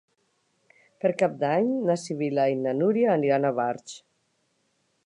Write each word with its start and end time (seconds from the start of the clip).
Per 1.03 1.11
Cap 1.19 1.35
d'Any 1.43 1.69
na 1.91 1.99
Sibil·la 2.05 2.47
i 2.55 2.59
na 2.63 2.75
Núria 2.81 3.13
aniran 3.19 3.47
a 3.53 3.57
Barx. 3.63 3.97